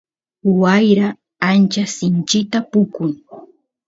[0.61, 1.07] wayra
[1.49, 3.11] ancha sinchita pukun